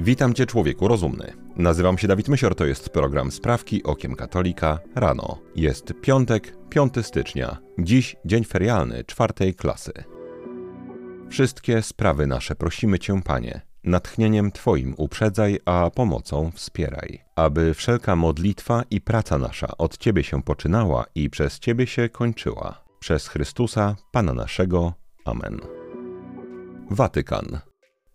[0.00, 1.32] Witam Cię, człowieku rozumny.
[1.56, 5.38] Nazywam się Dawid Mysior, to jest program Sprawki Okiem Katolika rano.
[5.56, 7.56] Jest piątek, 5 stycznia.
[7.78, 9.92] Dziś dzień ferialny czwartej klasy.
[11.30, 13.60] Wszystkie sprawy nasze prosimy Cię, Panie.
[13.84, 17.24] Natchnieniem Twoim uprzedzaj, a pomocą wspieraj.
[17.36, 22.84] Aby wszelka modlitwa i praca nasza od Ciebie się poczynała i przez Ciebie się kończyła.
[23.00, 24.92] Przez Chrystusa, Pana naszego.
[25.24, 25.60] Amen.
[26.90, 27.67] Watykan.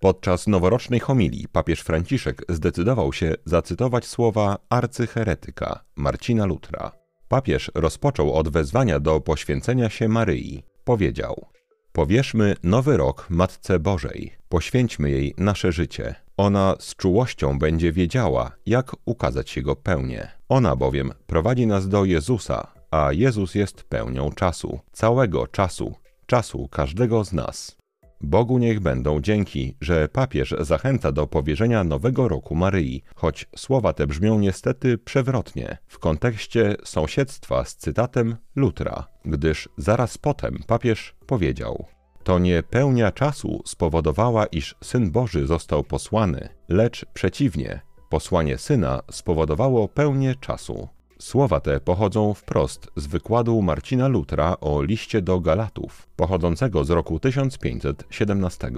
[0.04, 6.92] Podczas noworocznej homilii papież Franciszek zdecydował się zacytować słowa arcyheretyka Marcina Lutra.
[7.28, 10.64] Papież rozpoczął od wezwania do poświęcenia się Maryi.
[10.84, 11.46] Powiedział:
[11.92, 16.16] Powierzmy nowy rok Matce Bożej, poświęćmy jej nasze życie.
[16.38, 20.28] Ona z czułością będzie wiedziała, jak ukazać Jego pełnię.
[20.50, 25.96] Ona bowiem prowadzi nas do Jezusa, a Jezus jest pełnią czasu, całego czasu,
[26.26, 27.83] czasu każdego z nas.
[28.24, 34.08] Bogu niech będą dzięki, że papież zachęca do powierzenia nowego roku Maryi, choć słowa te
[34.08, 41.86] brzmią niestety przewrotnie w kontekście sąsiedztwa z cytatem Lutra, gdyż zaraz potem papież powiedział:
[42.24, 49.88] To nie pełnia czasu spowodowała, iż syn Boży został posłany, lecz przeciwnie, posłanie syna spowodowało
[49.88, 50.88] pełnię czasu.
[51.24, 57.20] Słowa te pochodzą wprost z wykładu Marcina Lutra o liście do Galatów, pochodzącego z roku
[57.20, 58.72] 1517.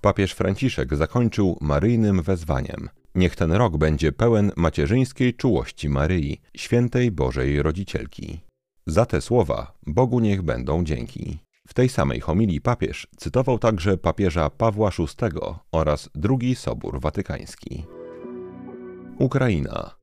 [0.00, 2.88] Papież Franciszek zakończył maryjnym wezwaniem.
[3.14, 8.40] Niech ten rok będzie pełen macierzyńskiej czułości Maryi, świętej Bożej Rodzicielki.
[8.86, 11.38] Za te słowa Bogu niech będą dzięki.
[11.68, 15.38] W tej samej homilii papież cytował także papieża Pawła VI
[15.72, 17.84] oraz drugi Sobór Watykański.
[19.18, 19.97] Ukraina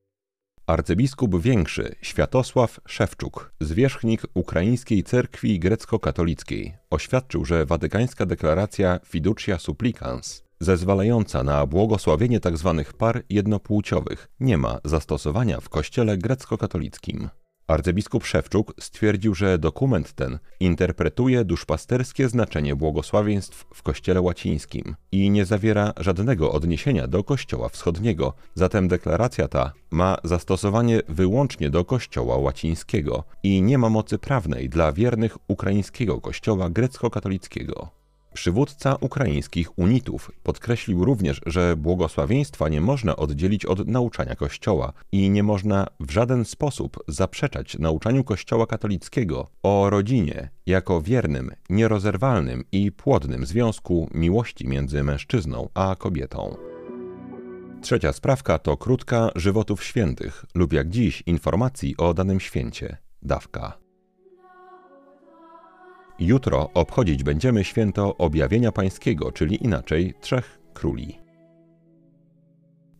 [0.67, 11.44] Arcybiskup Większy Światosław Szewczuk, zwierzchnik Ukraińskiej Cerkwi Grecko-Katolickiej, oświadczył, że watykańska deklaracja Fiducia Supplicans, zezwalająca
[11.44, 12.75] na błogosławienie tzw.
[12.77, 17.29] Tak par jednopłciowych, nie ma zastosowania w kościele grecko-katolickim.
[17.67, 25.45] Arcybiskup Szewczuk stwierdził, że dokument ten interpretuje duszpasterskie znaczenie błogosławieństw w Kościele łacińskim i nie
[25.45, 33.23] zawiera żadnego odniesienia do Kościoła Wschodniego, zatem deklaracja ta ma zastosowanie wyłącznie do Kościoła łacińskiego
[33.44, 38.04] i nie ma mocy prawnej dla wiernych ukraińskiego Kościoła grecko-katolickiego.
[38.35, 45.44] Przywódca ukraińskich unitów podkreślił również, że błogosławieństwa nie można oddzielić od nauczania Kościoła i nie
[45.44, 53.45] można w żaden sposób zaprzeczać nauczaniu Kościoła katolickiego o rodzinie jako wiernym, nierozerwalnym i płodnym
[53.45, 56.56] związku miłości między mężczyzną a kobietą.
[57.81, 63.84] Trzecia sprawka to krótka żywotów świętych lub jak dziś informacji o danym święcie dawka.
[66.19, 71.19] Jutro obchodzić będziemy święto Objawienia Pańskiego, czyli inaczej Trzech Króli.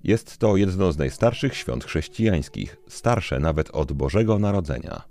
[0.04, 5.02] Jest to jedno z najstarszych świąt chrześcijańskich, starsze nawet od Bożego Narodzenia.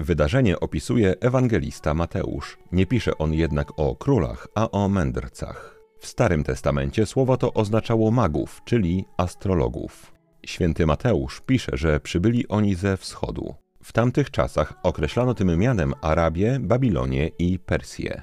[0.00, 2.58] Wydarzenie opisuje ewangelista Mateusz.
[2.72, 5.80] Nie pisze on jednak o królach, a o mędrcach.
[5.98, 10.12] W Starym Testamencie słowo to oznaczało magów, czyli astrologów.
[10.46, 13.54] Święty Mateusz pisze, że przybyli oni ze wschodu.
[13.82, 18.22] W tamtych czasach określano tym mianem Arabię, Babilonię i Persję.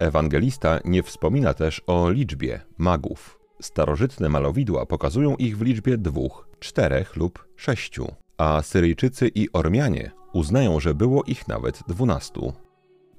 [0.00, 3.40] Ewangelista nie wspomina też o liczbie magów.
[3.62, 10.80] Starożytne malowidła pokazują ich w liczbie dwóch, czterech lub sześciu, a Syryjczycy i Ormianie uznają,
[10.80, 12.52] że było ich nawet dwunastu.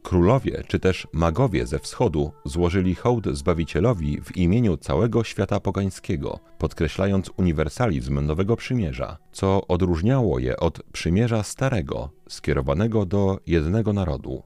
[0.06, 7.32] Królowie czy też magowie ze wschodu złożyli hołd Zbawicielowi w imieniu całego świata pogańskiego, podkreślając
[7.38, 14.44] uniwersalizm Nowego Przymierza, co odróżniało je od Przymierza Starego, skierowanego do jednego narodu.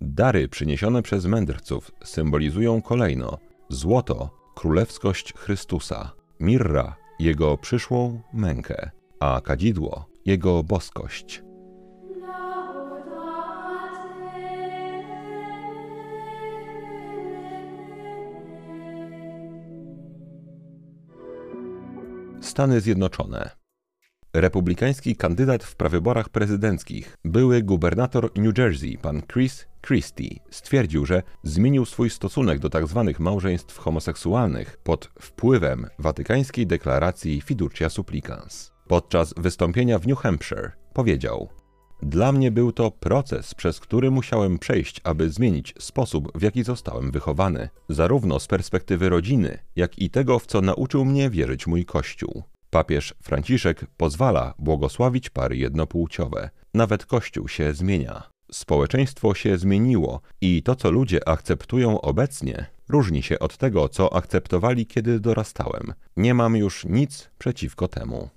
[0.00, 8.90] Dary przyniesione przez mędrców symbolizują kolejno złoto, królewskość Chrystusa, mirra, jego przyszłą mękę,
[9.20, 11.42] a kadzidło, jego boskość.
[22.60, 23.50] Stany Zjednoczone.
[24.34, 31.86] Republikański kandydat w prawyborach prezydenckich, były gubernator New Jersey, pan Chris Christie, stwierdził, że zmienił
[31.86, 33.04] swój stosunek do tzw.
[33.06, 38.72] Tak małżeństw homoseksualnych pod wpływem watykańskiej deklaracji Fiducia Supplicans.
[38.88, 41.48] Podczas wystąpienia w New Hampshire powiedział:
[42.02, 47.10] dla mnie był to proces, przez który musiałem przejść, aby zmienić sposób, w jaki zostałem
[47.10, 52.42] wychowany, zarówno z perspektywy rodziny, jak i tego, w co nauczył mnie wierzyć mój Kościół.
[52.70, 56.50] Papież Franciszek pozwala błogosławić pary jednopłciowe.
[56.74, 58.22] Nawet Kościół się zmienia.
[58.52, 64.86] Społeczeństwo się zmieniło i to, co ludzie akceptują obecnie, Różni się od tego, co akceptowali,
[64.86, 65.92] kiedy dorastałem.
[66.16, 68.28] Nie mam już nic przeciwko temu.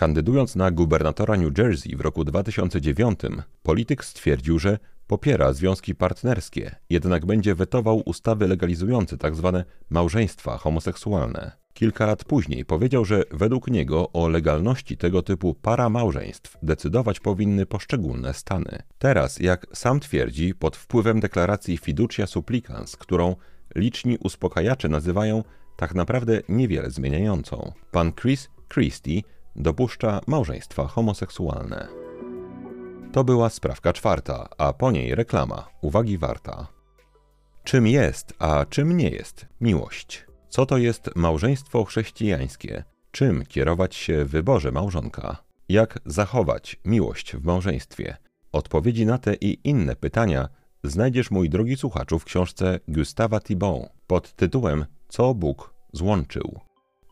[0.00, 3.20] Kandydując na gubernatora New Jersey w roku 2009,
[3.62, 9.52] polityk stwierdził, że popiera związki partnerskie, jednak będzie wetował ustawy legalizujące tzw.
[9.52, 11.52] Tak małżeństwa homoseksualne.
[11.74, 17.66] Kilka lat później powiedział, że według niego o legalności tego typu para małżeństw decydować powinny
[17.66, 18.78] poszczególne stany.
[18.98, 23.36] Teraz, jak sam twierdzi, pod wpływem deklaracji fiducia supplicans, którą
[23.74, 25.44] liczni uspokajacze nazywają
[25.76, 29.22] tak naprawdę niewiele zmieniającą, pan Chris Christie
[29.56, 31.88] dopuszcza małżeństwa homoseksualne.
[33.12, 36.66] To była sprawka czwarta, a po niej reklama, uwagi warta.
[37.64, 40.26] Czym jest, a czym nie jest miłość?
[40.48, 42.84] Co to jest małżeństwo chrześcijańskie?
[43.10, 45.36] Czym kierować się w wyborze małżonka?
[45.68, 48.16] Jak zachować miłość w małżeństwie?
[48.52, 50.48] Odpowiedzi na te i inne pytania
[50.84, 56.60] znajdziesz, mój drogi słuchaczu, w książce Gustava Thibon pod tytułem Co Bóg złączył.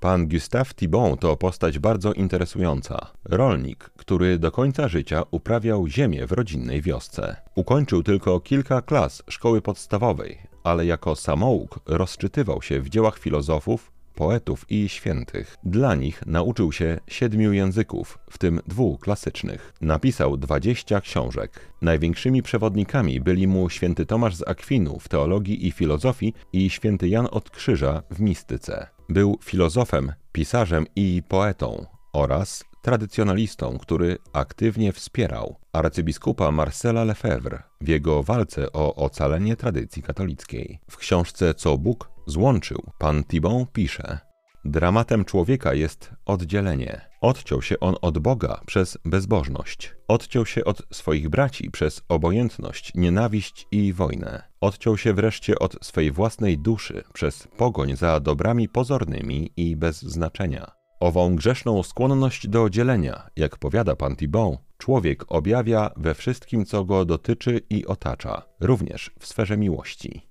[0.00, 3.06] Pan Gustave Thibon to postać bardzo interesująca.
[3.24, 7.36] Rolnik, który do końca życia uprawiał ziemię w rodzinnej wiosce.
[7.54, 14.66] Ukończył tylko kilka klas szkoły podstawowej, ale jako samouk rozczytywał się w dziełach filozofów, poetów
[14.70, 15.56] i świętych.
[15.64, 19.72] Dla nich nauczył się siedmiu języków, w tym dwóch klasycznych.
[19.80, 21.60] Napisał dwadzieścia książek.
[21.82, 27.28] Największymi przewodnikami byli mu święty Tomasz z Akwinu w teologii i filozofii i święty Jan
[27.30, 28.97] od Krzyża w mistyce.
[29.08, 38.22] Był filozofem, pisarzem i poetą oraz tradycjonalistą, który aktywnie wspierał arcybiskupa Marcela Lefebvre w jego
[38.22, 40.78] walce o ocalenie tradycji katolickiej.
[40.90, 44.27] W książce Co Bóg złączył, pan Thibon pisze:
[44.68, 47.00] Dramatem człowieka jest oddzielenie.
[47.20, 49.94] Odciął się on od Boga przez bezbożność.
[50.08, 54.42] Odciął się od swoich braci przez obojętność, nienawiść i wojnę.
[54.60, 60.70] Odciął się wreszcie od swej własnej duszy przez pogoń za dobrami pozornymi i bez znaczenia.
[61.00, 67.04] Ową grzeszną skłonność do dzielenia, jak powiada pan Thibon, człowiek objawia we wszystkim, co go
[67.04, 70.28] dotyczy i otacza, również w sferze miłości.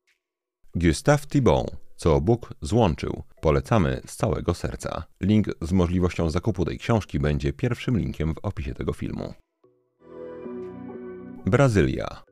[0.75, 1.65] Gustave Thibon
[1.97, 3.23] co Bóg złączył.
[3.41, 5.03] Polecamy z całego serca.
[5.21, 9.33] Link z możliwością zakupu tej książki będzie pierwszym linkiem w opisie tego filmu.
[11.45, 12.23] Brazylia.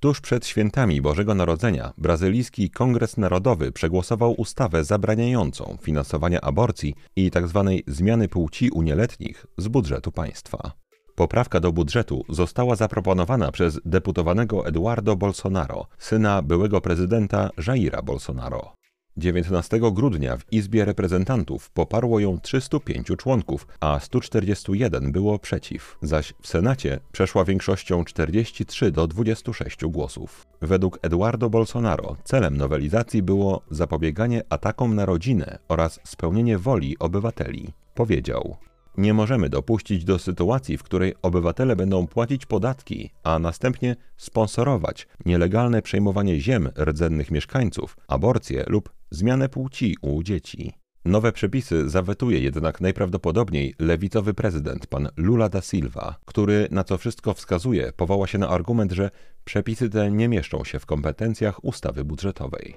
[0.00, 7.64] Tuż przed świętami Bożego Narodzenia brazylijski Kongres Narodowy przegłosował ustawę zabraniającą finansowania aborcji i tzw.
[7.86, 10.72] Tak zmiany płci u nieletnich z budżetu państwa.
[11.14, 18.77] Poprawka do budżetu została zaproponowana przez deputowanego Eduardo Bolsonaro, syna byłego prezydenta Jaira Bolsonaro.
[19.18, 26.48] 19 grudnia w Izbie Reprezentantów poparło ją 305 członków, a 141 było przeciw, zaś w
[26.48, 30.46] Senacie przeszła większością 43 do 26 głosów.
[30.62, 37.72] Według Eduardo Bolsonaro celem nowelizacji było zapobieganie atakom na rodzinę oraz spełnienie woli obywateli.
[37.94, 38.56] Powiedział:
[38.98, 45.82] nie możemy dopuścić do sytuacji, w której obywatele będą płacić podatki, a następnie sponsorować nielegalne
[45.82, 50.72] przejmowanie ziem rdzennych mieszkańców, aborcję lub zmianę płci u dzieci.
[51.04, 57.34] Nowe przepisy zawetuje jednak najprawdopodobniej lewicowy prezydent pan Lula da Silva, który na co wszystko
[57.34, 59.10] wskazuje powoła się na argument, że
[59.44, 62.74] przepisy te nie mieszczą się w kompetencjach ustawy budżetowej.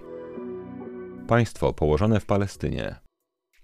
[1.27, 2.95] Państwo położone w Palestynie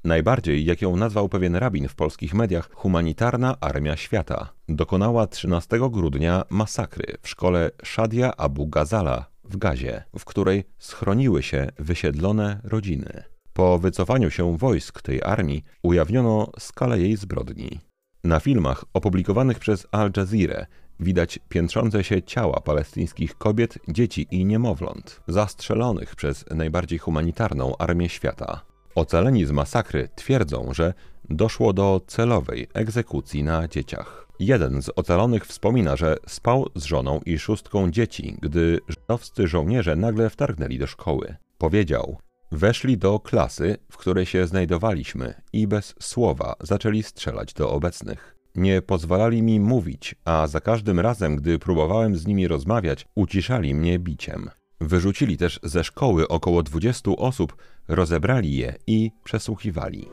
[0.04, 6.44] Najbardziej, jak ją nazwał pewien rabin w polskich mediach, humanitarna armia świata, dokonała 13 grudnia
[6.50, 13.24] masakry w szkole Shadia Abu Ghazala w Gazie, w której schroniły się wysiedlone rodziny.
[13.54, 17.80] Po wycofaniu się wojsk tej armii ujawniono skalę jej zbrodni.
[18.24, 20.66] Na filmach opublikowanych przez Al Jazeera
[21.00, 28.67] widać piętrzące się ciała palestyńskich kobiet, dzieci i niemowląt, zastrzelonych przez najbardziej humanitarną armię świata.
[28.97, 30.94] Ocaleni z masakry twierdzą, że
[31.30, 34.27] doszło do celowej egzekucji na dzieciach.
[34.39, 40.30] Jeden z ocalonych wspomina, że spał z żoną i szóstką dzieci, gdy żydowscy żołnierze nagle
[40.30, 41.35] wtargnęli do szkoły.
[41.57, 42.18] Powiedział:
[42.51, 48.35] Weszli do klasy, w której się znajdowaliśmy i bez słowa zaczęli strzelać do obecnych.
[48.56, 53.99] Nie pozwalali mi mówić, a za każdym razem, gdy próbowałem z nimi rozmawiać, uciszali mnie
[53.99, 54.49] biciem.
[54.81, 57.56] Wyrzucili też ze szkoły około 20 osób,
[57.88, 60.10] rozebrali je i przesłuchiwali.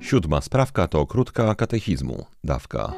[0.00, 2.92] Siódma sprawka to krótka katechizmu, dawka.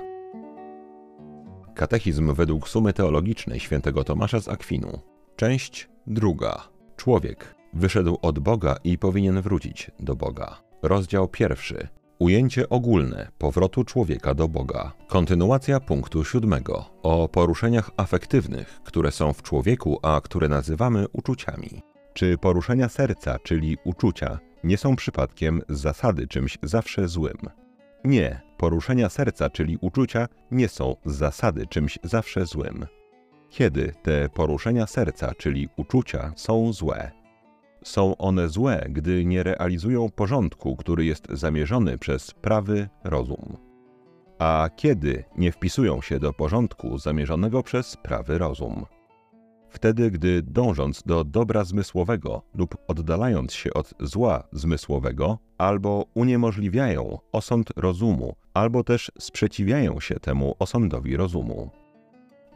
[1.74, 5.00] Katechizm według sumy teologicznej świętego Tomasza z Akwinu.
[5.36, 6.68] Część druga.
[6.96, 10.62] Człowiek wyszedł od Boga i powinien wrócić do Boga.
[10.82, 11.88] Rozdział pierwszy.
[12.18, 14.92] Ujęcie ogólne powrotu człowieka do Boga.
[15.06, 21.82] Kontynuacja punktu siódmego o poruszeniach afektywnych, które są w człowieku, a które nazywamy uczuciami.
[22.12, 27.38] Czy poruszenia serca, czyli uczucia, nie są przypadkiem z zasady czymś zawsze złym?
[28.04, 32.86] Nie, poruszenia serca, czyli uczucia, nie są z zasady czymś zawsze złym.
[33.50, 37.17] Kiedy te poruszenia serca, czyli uczucia, są złe?
[37.88, 43.56] Są one złe, gdy nie realizują porządku, który jest zamierzony przez prawy rozum.
[44.38, 48.86] A kiedy nie wpisują się do porządku zamierzonego przez prawy rozum?
[49.70, 57.70] Wtedy, gdy dążąc do dobra zmysłowego lub oddalając się od zła zmysłowego, albo uniemożliwiają osąd
[57.76, 61.70] rozumu, albo też sprzeciwiają się temu osądowi rozumu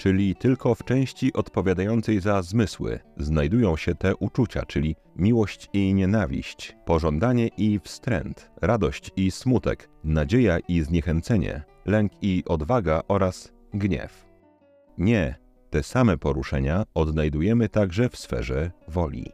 [0.02, 6.76] czyli tylko w części odpowiadającej za zmysły, znajdują się te uczucia, czyli miłość i nienawiść,
[6.84, 14.26] pożądanie i wstręt, radość i smutek, nadzieja i zniechęcenie, lęk i odwaga oraz gniew.
[14.98, 15.34] Nie,
[15.70, 19.32] te same poruszenia odnajdujemy także w sferze woli.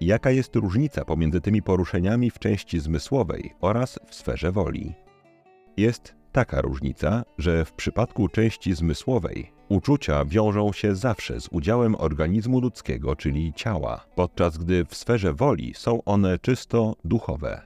[0.00, 4.94] Jaka jest różnica pomiędzy tymi poruszeniami w części zmysłowej oraz w sferze woli?
[5.76, 12.60] Jest taka różnica, że w przypadku części zmysłowej uczucia wiążą się zawsze z udziałem organizmu
[12.60, 17.62] ludzkiego, czyli ciała, podczas gdy w sferze woli są one czysto duchowe.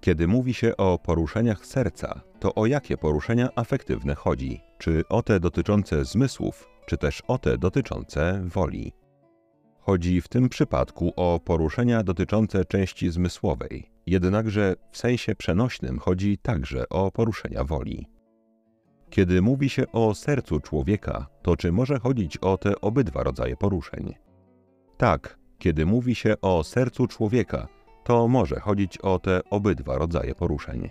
[0.00, 4.60] Kiedy mówi się o poruszeniach serca, to o jakie poruszenia afektywne chodzi?
[4.78, 8.92] Czy o te dotyczące zmysłów, czy też o te dotyczące woli?
[9.80, 16.88] Chodzi w tym przypadku o poruszenia dotyczące części zmysłowej, jednakże w sensie przenośnym chodzi także
[16.88, 18.06] o poruszenia woli.
[19.10, 24.14] Kiedy mówi się o sercu człowieka, to czy może chodzić o te obydwa rodzaje poruszeń?
[24.96, 27.68] Tak, kiedy mówi się o sercu człowieka,
[28.04, 30.90] to może chodzić o te obydwa rodzaje poruszeń.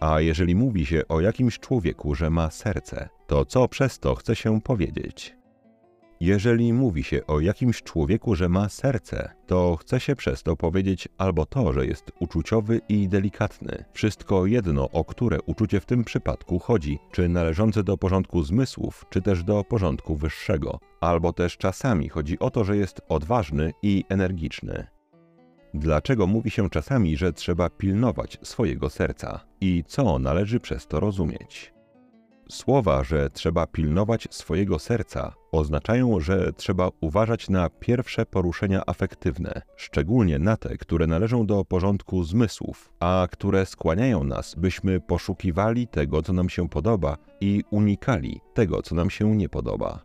[0.00, 4.36] A jeżeli mówi się o jakimś człowieku, że ma serce, to co przez to chce
[4.36, 5.37] się powiedzieć?
[6.20, 11.08] Jeżeli mówi się o jakimś człowieku, że ma serce, to chce się przez to powiedzieć
[11.18, 13.84] albo to, że jest uczuciowy i delikatny.
[13.92, 19.22] Wszystko jedno, o które uczucie w tym przypadku chodzi, czy należące do porządku zmysłów, czy
[19.22, 20.78] też do porządku wyższego.
[21.00, 24.86] Albo też czasami chodzi o to, że jest odważny i energiczny.
[25.74, 31.77] Dlaczego mówi się czasami, że trzeba pilnować swojego serca i co należy przez to rozumieć?
[32.50, 40.38] Słowa, że trzeba pilnować swojego serca, oznaczają, że trzeba uważać na pierwsze poruszenia afektywne, szczególnie
[40.38, 46.32] na te, które należą do porządku zmysłów, a które skłaniają nas, byśmy poszukiwali tego, co
[46.32, 50.02] nam się podoba i unikali tego, co nam się nie podoba.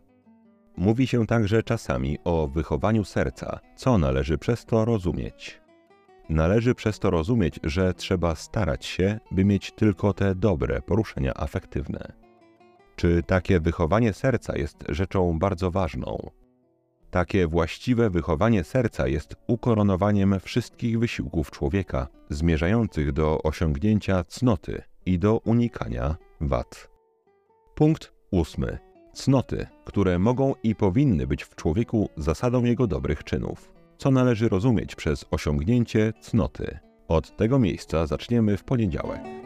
[0.76, 5.60] Mówi się także czasami o wychowaniu serca, co należy przez to rozumieć.
[6.28, 12.23] Należy przez to rozumieć, że trzeba starać się, by mieć tylko te dobre poruszenia afektywne.
[12.96, 16.30] Czy takie wychowanie serca jest rzeczą bardzo ważną?
[17.10, 25.38] Takie właściwe wychowanie serca jest ukoronowaniem wszystkich wysiłków człowieka, zmierzających do osiągnięcia cnoty i do
[25.38, 26.90] unikania wad.
[27.74, 28.78] Punkt ósmy.
[29.12, 33.72] Cnoty, które mogą i powinny być w człowieku zasadą jego dobrych czynów.
[33.98, 36.78] Co należy rozumieć przez osiągnięcie cnoty?
[37.08, 39.43] Od tego miejsca zaczniemy w poniedziałek.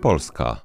[0.00, 0.60] Polska.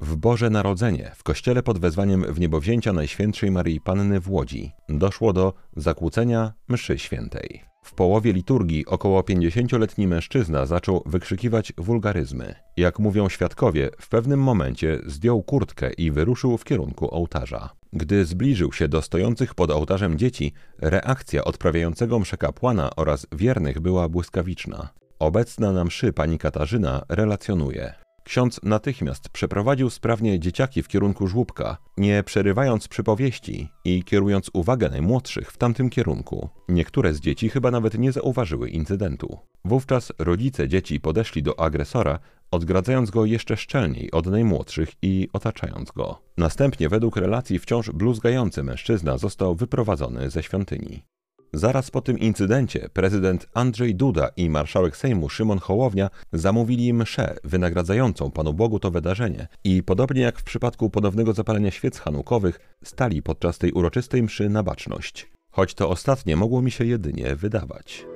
[0.00, 5.54] W Boże Narodzenie, w kościele pod wezwaniem Wniebowzięcia Najświętszej Maryi Panny w Łodzi, doszło do
[5.76, 7.62] zakłócenia mszy świętej.
[7.84, 12.54] W połowie liturgii około 50-letni mężczyzna zaczął wykrzykiwać wulgaryzmy.
[12.76, 17.70] Jak mówią świadkowie, w pewnym momencie zdjął kurtkę i wyruszył w kierunku ołtarza.
[17.92, 24.08] Gdy zbliżył się do stojących pod ołtarzem dzieci, reakcja odprawiającego mszę kapłana oraz wiernych była
[24.08, 24.88] błyskawiczna.
[25.18, 27.94] Obecna na mszy pani Katarzyna relacjonuje.
[28.24, 35.52] Ksiądz natychmiast przeprowadził sprawnie dzieciaki w kierunku żłóbka, nie przerywając przypowieści i kierując uwagę najmłodszych
[35.52, 36.48] w tamtym kierunku.
[36.68, 39.38] Niektóre z dzieci chyba nawet nie zauważyły incydentu.
[39.64, 42.18] Wówczas rodzice dzieci podeszli do agresora,
[42.50, 46.22] odgradzając go jeszcze szczelniej od najmłodszych i otaczając go.
[46.36, 51.02] Następnie według relacji wciąż bluzgający mężczyzna został wyprowadzony ze świątyni.
[51.52, 58.30] Zaraz po tym incydencie prezydent Andrzej Duda i marszałek Sejmu Szymon Hołownia zamówili mszę wynagradzającą
[58.30, 63.58] Panu Bogu to wydarzenie i podobnie jak w przypadku ponownego zapalenia świec hanukowych stali podczas
[63.58, 65.30] tej uroczystej mszy na baczność.
[65.50, 68.06] Choć to ostatnie mogło mi się jedynie wydawać.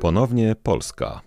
[0.00, 1.20] Ponownie Polska.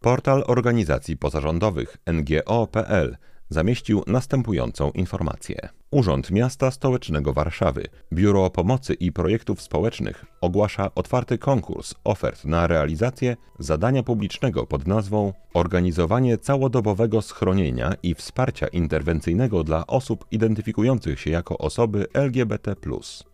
[0.00, 3.16] Portal organizacji pozarządowych NGO.pl
[3.48, 5.68] zamieścił następującą informację.
[5.90, 13.36] Urząd Miasta Stołecznego Warszawy, Biuro Pomocy i Projektów Społecznych ogłasza otwarty konkurs ofert na realizację
[13.58, 21.58] zadania publicznego pod nazwą Organizowanie całodobowego schronienia i wsparcia interwencyjnego dla osób identyfikujących się jako
[21.58, 22.74] osoby LGBT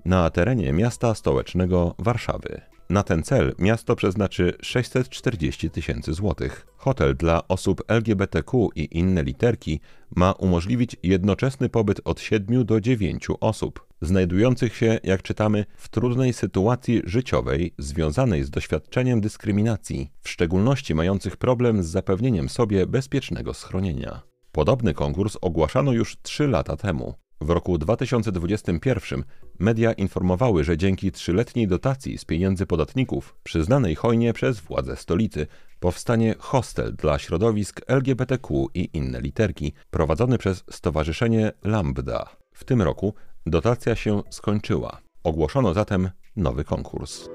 [0.05, 2.74] na terenie Miasta Stołecznego Warszawy.
[2.91, 6.67] Na ten cel miasto przeznaczy 640 tysięcy złotych.
[6.77, 9.81] Hotel dla osób LGBTQ i inne literki
[10.17, 16.33] ma umożliwić jednoczesny pobyt od 7 do 9 osób, znajdujących się, jak czytamy, w trudnej
[16.33, 24.23] sytuacji życiowej związanej z doświadczeniem dyskryminacji, w szczególności mających problem z zapewnieniem sobie bezpiecznego schronienia.
[24.53, 27.15] Podobny konkurs ogłaszano już 3 lata temu.
[27.45, 29.25] W roku 2021
[29.59, 35.47] media informowały, że dzięki trzyletniej dotacji z pieniędzy podatników, przyznanej hojnie przez władze stolicy,
[35.81, 42.37] powstanie hostel dla środowisk LGBTQ i inne literki, prowadzony przez Stowarzyszenie Lambda.
[42.53, 43.15] W tym roku
[43.47, 45.01] dotacja się skończyła.
[45.25, 47.29] Ogłoszono zatem nowy konkurs.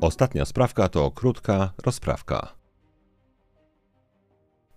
[0.00, 2.63] Ostatnia sprawka to krótka rozprawka.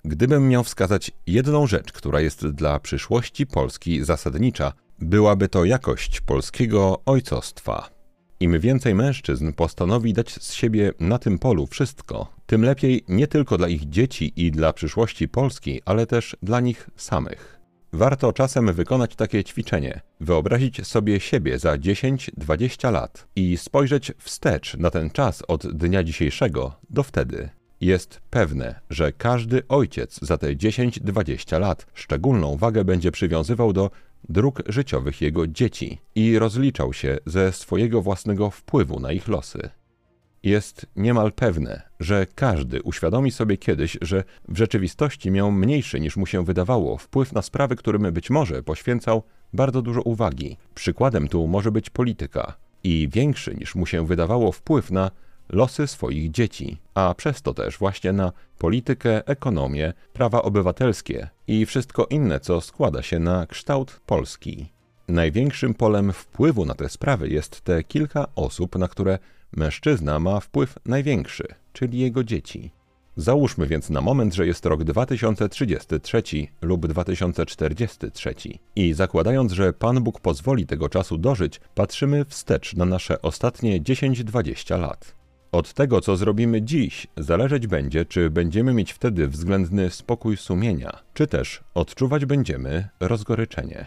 [0.05, 7.01] Gdybym miał wskazać jedną rzecz, która jest dla przyszłości Polski zasadnicza, byłaby to jakość polskiego
[7.05, 7.89] ojcostwa.
[8.39, 13.57] Im więcej mężczyzn postanowi dać z siebie na tym polu wszystko, tym lepiej nie tylko
[13.57, 17.59] dla ich dzieci i dla przyszłości Polski, ale też dla nich samych.
[17.93, 24.89] Warto czasem wykonać takie ćwiczenie, wyobrazić sobie siebie za 10-20 lat i spojrzeć wstecz na
[24.89, 27.49] ten czas od dnia dzisiejszego do wtedy.
[27.81, 33.91] Jest pewne, że każdy ojciec za te 10-20 lat szczególną wagę będzie przywiązywał do
[34.29, 39.69] dróg życiowych jego dzieci i rozliczał się ze swojego własnego wpływu na ich losy.
[40.43, 46.25] Jest niemal pewne, że każdy uświadomi sobie kiedyś, że w rzeczywistości miał mniejszy niż mu
[46.25, 50.57] się wydawało wpływ na sprawy, którym być może poświęcał bardzo dużo uwagi.
[50.75, 55.11] Przykładem tu może być polityka i większy niż mu się wydawało wpływ na
[55.49, 62.07] losy swoich dzieci, a przez to też właśnie na politykę, ekonomię, prawa obywatelskie i wszystko
[62.09, 64.69] inne, co składa się na kształt Polski.
[65.07, 69.19] Największym polem wpływu na te sprawy jest te kilka osób, na które
[69.51, 72.71] mężczyzna ma wpływ największy, czyli jego dzieci.
[73.17, 76.23] Załóżmy więc na moment, że jest rok 2033
[76.61, 78.33] lub 2043
[78.75, 84.79] i zakładając, że Pan Bóg pozwoli tego czasu dożyć, patrzymy wstecz na nasze ostatnie 10-20
[84.79, 85.16] lat.
[85.51, 91.27] Od tego, co zrobimy dziś, zależeć będzie, czy będziemy mieć wtedy względny spokój sumienia, czy
[91.27, 93.85] też odczuwać będziemy rozgoryczenie.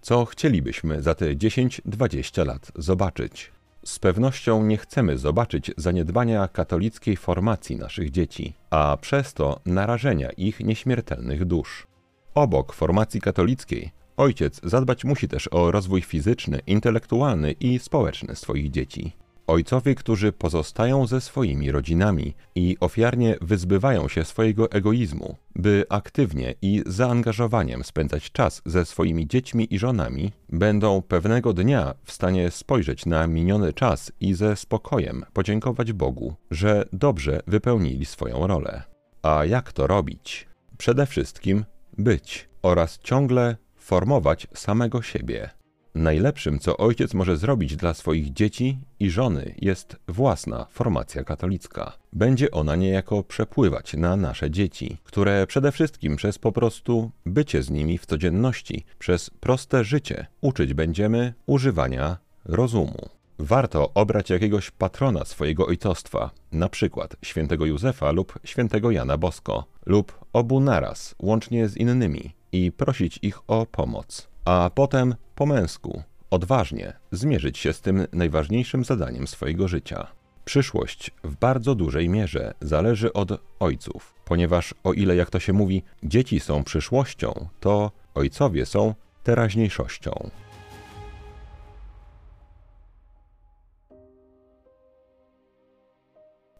[0.00, 3.52] Co chcielibyśmy za te 10-20 lat zobaczyć?
[3.84, 10.60] Z pewnością nie chcemy zobaczyć zaniedbania katolickiej formacji naszych dzieci, a przez to narażenia ich
[10.60, 11.86] nieśmiertelnych dusz.
[12.34, 19.12] Obok formacji katolickiej, ojciec zadbać musi też o rozwój fizyczny, intelektualny i społeczny swoich dzieci.
[19.48, 26.82] Ojcowie, którzy pozostają ze swoimi rodzinami i ofiarnie wyzbywają się swojego egoizmu, by aktywnie i
[26.86, 33.26] zaangażowaniem spędzać czas ze swoimi dziećmi i żonami, będą pewnego dnia w stanie spojrzeć na
[33.26, 38.82] miniony czas i ze spokojem podziękować Bogu, że dobrze wypełnili swoją rolę.
[39.22, 40.48] A jak to robić?
[40.78, 41.64] Przede wszystkim
[41.98, 45.57] być oraz ciągle formować samego siebie
[45.98, 51.92] Najlepszym, co ojciec może zrobić dla swoich dzieci i żony, jest własna formacja katolicka.
[52.12, 57.70] Będzie ona niejako przepływać na nasze dzieci, które przede wszystkim przez po prostu bycie z
[57.70, 63.08] nimi w codzienności, przez proste życie uczyć będziemy używania rozumu.
[63.38, 70.24] Warto obrać jakiegoś patrona swojego ojcostwa, na przykład świętego Józefa lub świętego Jana Bosko, lub
[70.32, 76.92] obu naraz, łącznie z innymi, i prosić ich o pomoc a potem po męsku, odważnie
[77.12, 80.06] zmierzyć się z tym najważniejszym zadaniem swojego życia.
[80.44, 85.82] Przyszłość w bardzo dużej mierze zależy od ojców, ponieważ o ile, jak to się mówi,
[86.02, 90.30] dzieci są przyszłością, to ojcowie są teraźniejszością.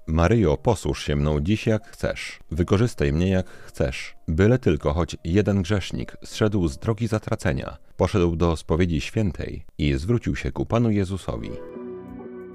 [0.08, 5.62] Maryjo, posłuż się mną dziś jak chcesz, wykorzystaj mnie jak chcesz, byle tylko choć jeden
[5.62, 11.50] grzesznik zszedł z drogi zatracenia, poszedł do spowiedzi świętej i zwrócił się ku Panu Jezusowi.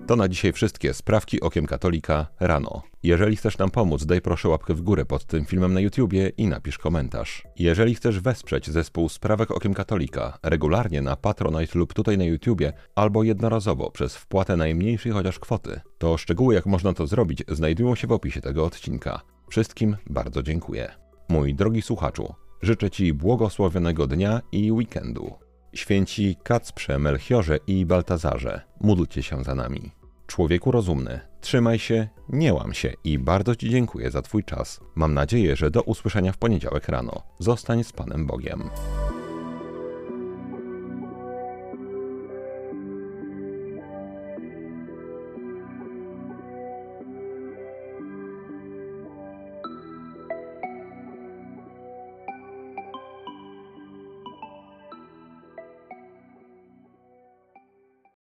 [0.07, 2.81] To na dzisiaj wszystkie sprawki okiem katolika rano.
[3.03, 6.47] Jeżeli chcesz nam pomóc, daj proszę łapkę w górę pod tym filmem na YouTubie i
[6.47, 7.43] napisz komentarz.
[7.59, 13.23] Jeżeli chcesz wesprzeć zespół Sprawek Okiem Katolika regularnie na Patronite lub tutaj na YouTubie, albo
[13.23, 18.11] jednorazowo przez wpłatę najmniejszej chociaż kwoty, to szczegóły jak można to zrobić znajdują się w
[18.11, 19.21] opisie tego odcinka.
[19.49, 20.91] Wszystkim bardzo dziękuję.
[21.29, 25.42] Mój drogi słuchaczu, życzę Ci błogosławionego dnia i weekendu.
[25.73, 29.91] Święci Kacprze, Melchiorze i Baltazarze, módlcie się za nami.
[30.27, 34.79] Człowieku rozumny, trzymaj się, nie łam się i bardzo Ci dziękuję za Twój czas.
[34.95, 37.23] Mam nadzieję, że do usłyszenia w poniedziałek rano.
[37.39, 38.69] Zostań z Panem Bogiem.